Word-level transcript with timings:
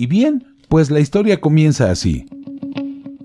Y 0.00 0.06
bien, 0.06 0.46
pues 0.70 0.90
la 0.90 0.98
historia 0.98 1.42
comienza 1.42 1.90
así. 1.90 2.24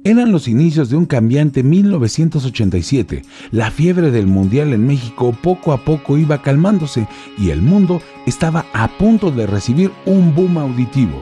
Eran 0.03 0.33
los 0.33 0.49
inicios 0.49 0.89
de 0.89 0.97
un 0.97 1.05
cambiante 1.05 1.63
1987. 1.63 3.21
La 3.51 3.71
fiebre 3.71 4.11
del 4.11 4.27
Mundial 4.27 4.73
en 4.73 4.85
México 4.85 5.33
poco 5.41 5.71
a 5.71 5.85
poco 5.85 6.17
iba 6.17 6.41
calmándose 6.41 7.07
y 7.37 7.51
el 7.51 7.61
mundo 7.61 8.01
estaba 8.25 8.65
a 8.73 8.89
punto 8.89 9.31
de 9.31 9.47
recibir 9.47 9.89
un 10.05 10.35
boom 10.35 10.57
auditivo. 10.57 11.21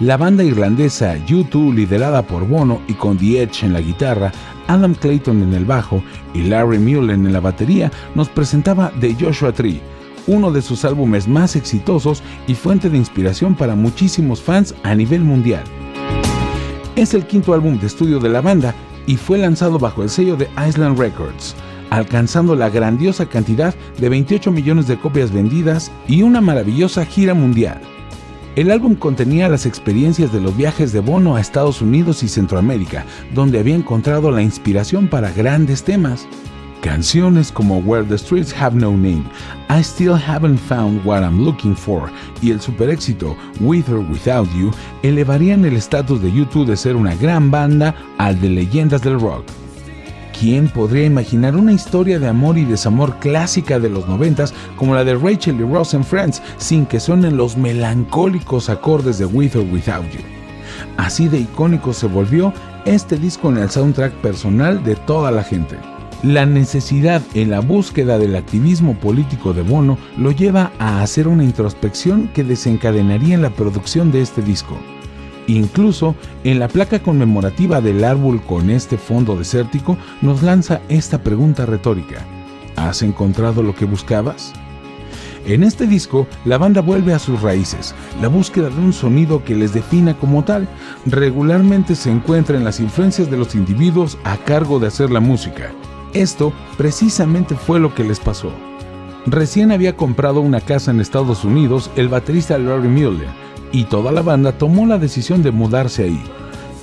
La 0.00 0.16
banda 0.16 0.44
irlandesa 0.44 1.14
U2, 1.26 1.74
liderada 1.74 2.22
por 2.22 2.48
Bono 2.48 2.80
y 2.88 2.94
con 2.94 3.18
The 3.18 3.42
Edge 3.42 3.66
en 3.66 3.74
la 3.74 3.82
guitarra, 3.82 4.32
Adam 4.66 4.94
Clayton 4.94 5.42
en 5.42 5.52
el 5.52 5.66
bajo 5.66 6.02
y 6.32 6.44
Larry 6.44 6.78
Mullen 6.78 7.26
en 7.26 7.34
la 7.34 7.40
batería, 7.40 7.92
nos 8.14 8.30
presentaba 8.30 8.90
The 8.98 9.14
Joshua 9.20 9.52
Tree, 9.52 9.82
uno 10.26 10.52
de 10.52 10.62
sus 10.62 10.84
álbumes 10.84 11.28
más 11.28 11.56
exitosos 11.56 12.22
y 12.46 12.54
fuente 12.54 12.90
de 12.90 12.98
inspiración 12.98 13.54
para 13.54 13.74
muchísimos 13.74 14.42
fans 14.42 14.74
a 14.82 14.94
nivel 14.94 15.22
mundial. 15.22 15.64
Es 16.96 17.14
el 17.14 17.26
quinto 17.26 17.54
álbum 17.54 17.78
de 17.78 17.86
estudio 17.86 18.18
de 18.18 18.28
la 18.28 18.40
banda 18.40 18.74
y 19.06 19.16
fue 19.16 19.38
lanzado 19.38 19.78
bajo 19.78 20.02
el 20.02 20.10
sello 20.10 20.36
de 20.36 20.48
Island 20.68 20.98
Records, 20.98 21.54
alcanzando 21.90 22.54
la 22.54 22.70
grandiosa 22.70 23.26
cantidad 23.26 23.74
de 23.98 24.08
28 24.08 24.50
millones 24.50 24.86
de 24.86 24.98
copias 24.98 25.32
vendidas 25.32 25.90
y 26.06 26.22
una 26.22 26.40
maravillosa 26.40 27.04
gira 27.04 27.34
mundial. 27.34 27.80
El 28.56 28.72
álbum 28.72 28.96
contenía 28.96 29.48
las 29.48 29.64
experiencias 29.64 30.32
de 30.32 30.40
los 30.40 30.56
viajes 30.56 30.92
de 30.92 30.98
Bono 30.98 31.36
a 31.36 31.40
Estados 31.40 31.80
Unidos 31.80 32.24
y 32.24 32.28
Centroamérica, 32.28 33.06
donde 33.32 33.60
había 33.60 33.76
encontrado 33.76 34.32
la 34.32 34.42
inspiración 34.42 35.06
para 35.06 35.30
grandes 35.30 35.84
temas. 35.84 36.26
Canciones 36.82 37.52
como 37.52 37.78
Where 37.78 38.04
the 38.04 38.16
Streets 38.16 38.54
Have 38.58 38.74
No 38.74 38.92
Name, 38.92 39.24
I 39.68 39.80
Still 39.80 40.14
Haven't 40.14 40.58
Found 40.60 41.04
What 41.04 41.22
I'm 41.22 41.44
Looking 41.44 41.76
For 41.76 42.10
y 42.40 42.50
el 42.50 42.60
super 42.60 42.88
éxito 42.88 43.36
With 43.60 43.88
or 43.90 43.98
Without 43.98 44.48
You 44.54 44.70
elevarían 45.02 45.64
el 45.66 45.76
estatus 45.76 46.22
de 46.22 46.32
YouTube 46.32 46.66
de 46.66 46.76
ser 46.76 46.96
una 46.96 47.14
gran 47.16 47.50
banda 47.50 47.94
al 48.16 48.40
de 48.40 48.48
leyendas 48.48 49.02
del 49.02 49.20
rock. 49.20 49.44
¿Quién 50.38 50.68
podría 50.68 51.04
imaginar 51.04 51.54
una 51.54 51.74
historia 51.74 52.18
de 52.18 52.28
amor 52.28 52.56
y 52.56 52.64
desamor 52.64 53.18
clásica 53.18 53.78
de 53.78 53.90
los 53.90 54.08
noventas 54.08 54.54
como 54.76 54.94
la 54.94 55.04
de 55.04 55.14
Rachel 55.16 55.60
y 55.60 55.64
Ross 55.64 55.92
and 55.92 56.04
Friends 56.04 56.40
sin 56.56 56.86
que 56.86 56.98
suenen 56.98 57.36
los 57.36 57.58
melancólicos 57.58 58.70
acordes 58.70 59.18
de 59.18 59.26
With 59.26 59.56
or 59.56 59.66
Without 59.70 60.10
You? 60.12 60.20
Así 60.96 61.28
de 61.28 61.40
icónico 61.40 61.92
se 61.92 62.06
volvió 62.06 62.54
este 62.86 63.18
disco 63.18 63.50
en 63.50 63.58
el 63.58 63.68
soundtrack 63.68 64.14
personal 64.22 64.82
de 64.82 64.96
toda 64.96 65.30
la 65.30 65.44
gente. 65.44 65.76
La 66.22 66.44
necesidad 66.44 67.22
en 67.32 67.48
la 67.48 67.60
búsqueda 67.60 68.18
del 68.18 68.36
activismo 68.36 68.94
político 68.94 69.54
de 69.54 69.62
Bono 69.62 69.96
lo 70.18 70.32
lleva 70.32 70.70
a 70.78 71.00
hacer 71.00 71.26
una 71.26 71.44
introspección 71.44 72.28
que 72.34 72.44
desencadenaría 72.44 73.36
en 73.36 73.40
la 73.40 73.48
producción 73.48 74.12
de 74.12 74.20
este 74.20 74.42
disco. 74.42 74.76
Incluso 75.46 76.14
en 76.44 76.58
la 76.58 76.68
placa 76.68 76.98
conmemorativa 76.98 77.80
del 77.80 78.04
árbol 78.04 78.42
con 78.42 78.68
este 78.68 78.98
fondo 78.98 79.34
desértico 79.34 79.96
nos 80.20 80.42
lanza 80.42 80.82
esta 80.90 81.22
pregunta 81.22 81.64
retórica. 81.64 82.22
¿Has 82.76 83.00
encontrado 83.00 83.62
lo 83.62 83.74
que 83.74 83.86
buscabas? 83.86 84.52
En 85.46 85.62
este 85.62 85.86
disco, 85.86 86.26
la 86.44 86.58
banda 86.58 86.82
vuelve 86.82 87.14
a 87.14 87.18
sus 87.18 87.40
raíces, 87.40 87.94
la 88.20 88.28
búsqueda 88.28 88.68
de 88.68 88.78
un 88.78 88.92
sonido 88.92 89.42
que 89.42 89.54
les 89.54 89.72
defina 89.72 90.12
como 90.12 90.44
tal, 90.44 90.68
regularmente 91.06 91.94
se 91.94 92.10
encuentra 92.10 92.58
en 92.58 92.64
las 92.64 92.78
influencias 92.78 93.30
de 93.30 93.38
los 93.38 93.54
individuos 93.54 94.18
a 94.24 94.36
cargo 94.36 94.78
de 94.78 94.88
hacer 94.88 95.10
la 95.10 95.20
música, 95.20 95.72
esto 96.14 96.52
precisamente 96.76 97.54
fue 97.54 97.80
lo 97.80 97.94
que 97.94 98.04
les 98.04 98.20
pasó. 98.20 98.50
Recién 99.26 99.70
había 99.70 99.96
comprado 99.96 100.40
una 100.40 100.60
casa 100.60 100.90
en 100.90 101.00
Estados 101.00 101.44
Unidos 101.44 101.90
el 101.96 102.08
baterista 102.08 102.58
Larry 102.58 102.88
Mueller 102.88 103.28
y 103.72 103.84
toda 103.84 104.12
la 104.12 104.22
banda 104.22 104.52
tomó 104.52 104.86
la 104.86 104.98
decisión 104.98 105.42
de 105.42 105.50
mudarse 105.50 106.04
ahí. 106.04 106.22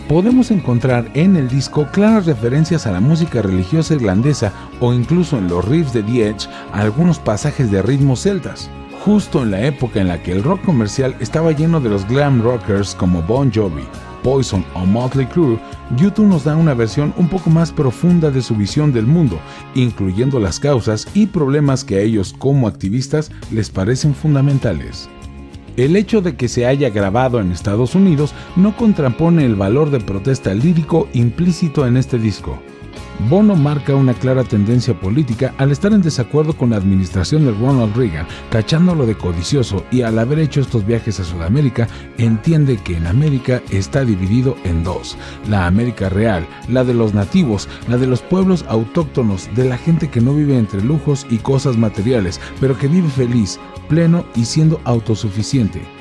Podemos 0.08 0.52
encontrar 0.52 1.10
en 1.16 1.36
el 1.36 1.50
disco 1.50 1.88
claras 1.92 2.26
referencias 2.26 2.88
a 2.88 2.92
la 2.92 3.02
música 3.02 3.42
religiosa 3.42 3.96
irlandesa 3.96 4.54
o 4.80 4.94
incluso 4.94 5.38
en 5.38 5.50
los 5.50 5.66
riffs 5.66 5.92
de 5.92 6.04
The 6.04 6.30
Edge 6.30 6.48
algunos 6.72 7.20
pasajes 7.20 7.70
de 7.72 7.82
ritmos 7.82 8.22
celtas, 8.22 8.70
justo 9.04 9.44
en 9.44 9.52
la 9.52 9.66
época 9.66 10.00
en 10.00 10.08
la 10.08 10.24
que 10.24 10.32
el 10.32 10.44
rock 10.44 10.64
comercial 10.64 11.16
estaba 11.20 11.52
lleno 11.52 11.82
de 11.82 11.90
los 11.90 12.08
glam 12.08 12.42
rockers 12.42 12.96
como 12.96 13.22
Bon 13.24 13.52
Jovi, 13.54 13.84
Poison 14.24 14.64
o 14.76 14.86
Motley 14.86 15.26
Crue, 15.26 15.60
YouTube 15.96 16.28
nos 16.28 16.44
da 16.44 16.56
una 16.56 16.74
versión 16.74 17.14
un 17.18 17.30
poco 17.30 17.50
más 17.50 17.72
profunda 17.72 18.30
de 18.30 18.42
su 18.42 18.56
visión 18.56 18.92
del 18.92 19.06
mundo, 19.06 19.40
incluyendo 19.74 20.40
las 20.40 20.60
causas 20.60 21.08
y 21.14 21.28
problemas 21.28 21.86
que 21.86 21.96
a 21.96 22.02
ellos 22.02 22.36
como 22.38 22.68
activistas 22.68 23.32
les 23.52 23.70
parecen 23.70 24.14
fundamentales. 24.14 25.10
El 25.78 25.96
hecho 25.96 26.22
de 26.22 26.36
que 26.36 26.48
se 26.48 26.66
haya 26.66 26.90
grabado 26.90 27.40
en 27.40 27.52
Estados 27.52 27.96
Unidos 27.96 28.34
no 28.56 28.76
contrapone 28.76 29.46
el 29.46 29.56
valor 29.56 29.92
de 29.92 30.00
protesta 30.00 30.54
lírico 30.54 31.08
implícito 31.14 31.86
en 31.86 31.98
este 31.98 32.18
disco. 32.18 32.60
Bono 33.30 33.56
marca 33.56 33.96
una 33.96 34.14
clara 34.14 34.44
tendencia 34.44 34.98
política 34.98 35.54
al 35.58 35.72
estar 35.72 35.92
en 35.92 36.04
desacuerdo 36.04 36.56
con 36.56 36.70
la 36.70 36.78
administración 36.78 37.46
de 37.46 37.52
Ronald 37.52 37.96
Reagan, 37.98 38.28
tachándolo 38.52 39.08
de 39.08 39.18
codicioso 39.18 39.84
y 39.92 40.04
al 40.04 40.20
haber 40.20 40.38
hecho 40.38 40.62
estos 40.62 40.86
viajes 40.86 41.20
a 41.20 41.24
Sudamérica, 41.24 41.88
entiende 42.20 42.78
que 42.78 42.96
en 42.96 43.08
América 43.08 43.62
está 43.72 44.06
dividido 44.06 44.56
en 44.64 44.84
dos, 44.84 45.18
la 45.50 45.66
América 45.66 46.10
real, 46.10 46.48
la 46.70 46.84
de 46.84 46.94
los 46.94 47.16
nativos, 47.16 47.68
la 47.90 47.98
de 47.98 48.06
los 48.06 48.22
pueblos 48.22 48.64
autóctonos, 48.70 49.50
de 49.56 49.66
la 49.66 49.78
gente 49.78 50.10
que 50.10 50.22
no 50.22 50.34
vive 50.34 50.56
entre 50.56 50.82
lujos 50.82 51.26
y 51.30 51.40
cosas 51.40 51.76
materiales, 51.76 52.40
pero 52.62 52.78
que 52.78 52.88
vive 52.88 53.10
feliz, 53.10 53.60
pleno 53.90 54.26
y 54.36 54.46
siendo 54.46 54.80
autosuficiente 54.84 55.97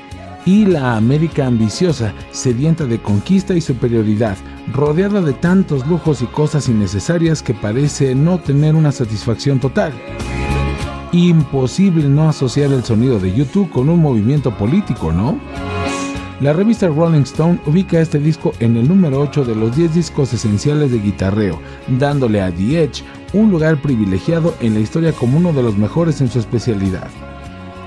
y 0.47 0.65
la 0.65 0.95
América 0.95 1.45
ambiciosa, 1.45 2.13
sedienta 2.31 2.85
de 2.85 2.99
conquista 2.99 3.53
y 3.53 3.59
superioridad, 3.59 4.37
rodeada 4.73 5.19
de 5.19 5.33
tantos 5.33 5.85
lujos 5.85 6.21
y 6.21 6.25
cosas 6.25 6.69
innecesarias 6.69 7.43
que 7.43 7.53
parece 7.53 8.15
no 8.15 8.39
tener 8.39 8.73
una 8.73 8.93
satisfacción 8.93 9.59
total. 9.59 9.91
Imposible 11.11 12.07
no 12.07 12.29
asociar 12.29 12.71
el 12.71 12.85
sonido 12.85 13.19
de 13.19 13.33
YouTube 13.33 13.69
con 13.69 13.89
un 13.89 14.01
movimiento 14.01 14.57
político, 14.57 15.11
¿no? 15.11 15.37
La 16.39 16.53
revista 16.53 16.87
Rolling 16.87 17.23
Stone 17.23 17.59
ubica 17.65 17.99
este 17.99 18.17
disco 18.17 18.53
en 18.61 18.77
el 18.77 18.87
número 18.87 19.19
8 19.19 19.43
de 19.43 19.55
los 19.55 19.75
10 19.75 19.95
discos 19.95 20.31
esenciales 20.31 20.91
de 20.91 20.99
guitarreo, 20.99 21.59
dándole 21.99 22.41
a 22.41 22.51
The 22.51 22.83
Edge 22.83 23.03
un 23.33 23.51
lugar 23.51 23.81
privilegiado 23.81 24.55
en 24.61 24.75
la 24.75 24.79
historia 24.79 25.11
como 25.11 25.39
uno 25.39 25.51
de 25.51 25.63
los 25.63 25.77
mejores 25.77 26.21
en 26.21 26.29
su 26.29 26.39
especialidad. 26.39 27.09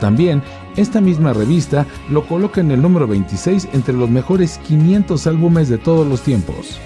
También, 0.01 0.43
esta 0.77 1.01
misma 1.01 1.33
revista 1.33 1.87
lo 2.09 2.27
coloca 2.27 2.61
en 2.61 2.71
el 2.71 2.83
número 2.83 3.07
26 3.07 3.69
entre 3.73 3.95
los 3.95 4.11
mejores 4.11 4.59
500 4.67 5.27
álbumes 5.27 5.69
de 5.69 5.79
todos 5.79 6.07
los 6.07 6.23
tiempos. 6.23 6.79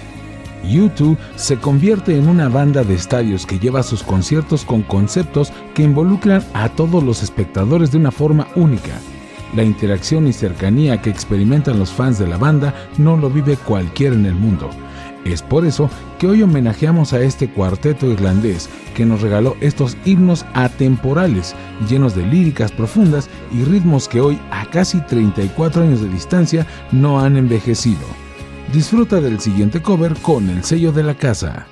U2 0.63 1.17
se 1.35 1.57
convierte 1.57 2.17
en 2.17 2.27
una 2.27 2.49
banda 2.49 2.83
de 2.83 2.95
estadios 2.95 3.45
que 3.45 3.59
lleva 3.59 3.83
sus 3.83 4.03
conciertos 4.03 4.65
con 4.65 4.81
conceptos 4.81 5.53
que 5.73 5.83
involucran 5.83 6.43
a 6.53 6.69
todos 6.69 7.03
los 7.03 7.21
espectadores 7.23 7.91
de 7.91 7.97
una 7.97 8.11
forma 8.11 8.47
única. 8.55 8.99
La 9.55 9.63
interacción 9.63 10.27
y 10.27 10.33
cercanía 10.33 11.01
que 11.01 11.09
experimentan 11.09 11.79
los 11.79 11.91
fans 11.91 12.19
de 12.19 12.27
la 12.27 12.37
banda 12.37 12.73
no 12.97 13.15
lo 13.15 13.29
vive 13.29 13.57
cualquiera 13.57 14.15
en 14.15 14.25
el 14.25 14.35
mundo. 14.35 14.69
Es 15.25 15.41
por 15.41 15.65
eso 15.65 15.89
que 16.19 16.27
hoy 16.27 16.43
homenajeamos 16.43 17.11
a 17.11 17.19
este 17.19 17.49
cuarteto 17.49 18.05
irlandés 18.05 18.69
que 18.95 19.07
nos 19.07 19.21
regaló 19.21 19.57
estos 19.59 19.97
himnos 20.05 20.45
atemporales, 20.53 21.55
llenos 21.89 22.15
de 22.15 22.27
líricas 22.27 22.71
profundas 22.71 23.27
y 23.51 23.63
ritmos 23.63 24.07
que 24.07 24.21
hoy, 24.21 24.39
a 24.51 24.69
casi 24.69 25.01
34 25.01 25.81
años 25.81 26.01
de 26.01 26.09
distancia, 26.09 26.67
no 26.91 27.19
han 27.19 27.37
envejecido. 27.37 28.05
Disfruta 28.71 29.19
del 29.19 29.39
siguiente 29.39 29.81
cover 29.81 30.13
con 30.21 30.47
el 30.49 30.63
sello 30.63 30.91
de 30.91 31.03
la 31.03 31.15
casa. 31.15 31.67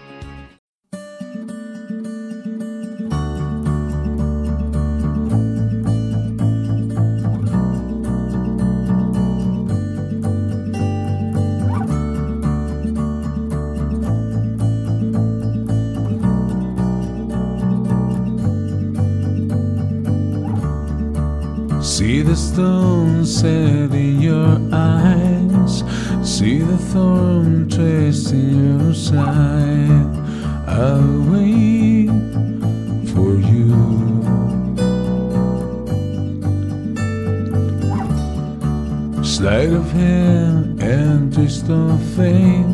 See 22.04 22.22
the 22.22 22.36
stone 22.36 23.26
set 23.26 23.94
in 23.94 24.20
your 24.20 24.60
eyes. 24.74 25.86
See 26.22 26.58
the 26.60 26.78
thorn 26.92 27.70
traced 27.70 28.34
in 28.34 28.82
your 28.82 28.94
side. 28.94 30.12
I'll 30.68 31.22
wait 31.32 32.10
for 33.14 33.32
you. 33.52 33.72
Sleight 39.24 39.72
of 39.72 39.90
hand 39.94 40.84
and 40.84 41.34
twist 41.34 41.70
of 41.70 42.04
fate. 42.18 42.68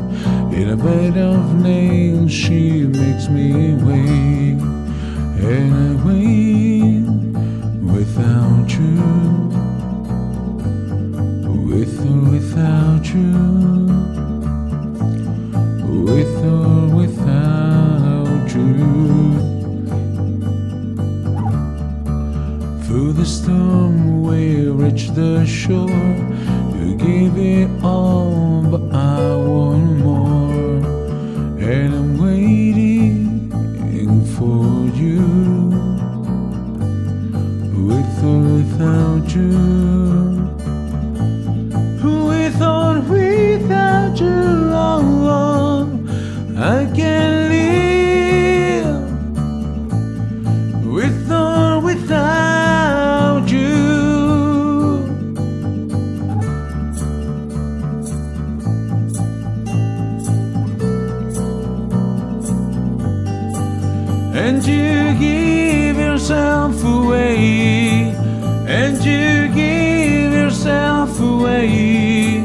In 0.59 0.69
a 0.71 0.75
bed 0.75 1.17
of 1.19 1.53
nails, 1.53 2.31
she 2.31 2.87
makes 2.87 3.29
me 3.29 3.75
wait. 3.75 4.57
And 5.53 5.88
Storm, 23.29 24.23
we 24.23 24.67
reach 24.69 25.09
the 25.09 25.45
shore. 25.45 25.87
You 26.79 26.95
give 26.95 27.37
it 27.37 27.69
all, 27.83 28.63
but 28.63 28.81
I 28.91 29.35
want 29.35 29.99
more, 29.99 30.81
and 31.59 31.93
I'm 31.93 32.17
waiting 32.17 33.19
for 34.35 34.87
you, 34.97 35.21
with 37.87 38.23
or 38.23 38.41
without 38.55 39.35
you. 39.35 39.78
And 64.31 64.65
you 64.65 65.13
give 65.19 65.97
yourself 65.97 66.83
away, 66.83 68.15
and 68.67 68.97
you 69.03 69.47
give 69.53 70.33
yourself 70.33 71.19
away, 71.19 72.37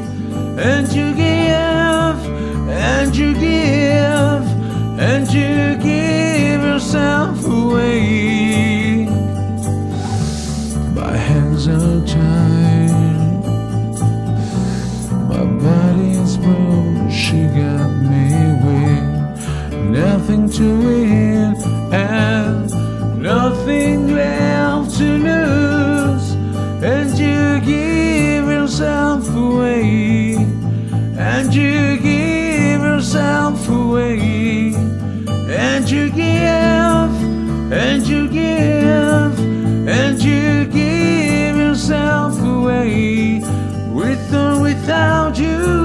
and 0.58 0.88
you 0.92 1.14
give, 1.14 2.28
and 2.68 3.14
you 3.14 3.34
give, 3.34 3.83
to 20.48 20.78
win 20.78 21.54
and 21.92 22.70
nothing 23.22 24.14
left 24.14 24.96
to 24.98 25.04
lose. 25.04 26.34
And 26.82 27.10
you 27.18 27.60
give 27.60 28.46
yourself 28.46 29.28
away, 29.34 30.36
and 31.18 31.54
you 31.54 31.96
give 31.96 32.80
yourself 32.82 33.68
away, 33.68 34.74
and 35.48 35.90
you 35.90 36.10
give, 36.10 37.14
and 37.72 38.06
you 38.06 38.28
give, 38.28 39.38
and 39.88 40.22
you 40.22 40.66
give 40.66 41.56
yourself 41.56 42.38
away, 42.42 43.40
with 43.92 44.34
or 44.34 44.60
without 44.60 45.38
you 45.38 45.83